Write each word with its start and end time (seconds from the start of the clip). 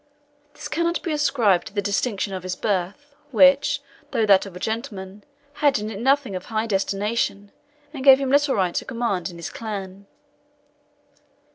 This 0.55 0.67
cannot 0.67 1.03
be 1.03 1.11
ascribed 1.11 1.67
to 1.67 1.73
the 1.75 1.79
distinction 1.83 2.33
of 2.33 2.41
his 2.41 2.55
birth, 2.55 3.13
which, 3.29 3.83
though 4.09 4.25
that 4.25 4.47
of 4.47 4.55
a 4.55 4.59
gentleman, 4.59 5.23
had 5.61 5.77
in 5.77 5.91
it 5.91 5.99
nothing 5.99 6.35
of 6.35 6.45
high 6.45 6.65
destination, 6.65 7.51
and 7.93 8.03
gave 8.03 8.17
him 8.17 8.31
little 8.31 8.55
right 8.55 8.73
to 8.73 8.83
command 8.83 9.29
in 9.29 9.37
his 9.37 9.51
clan. 9.51 10.07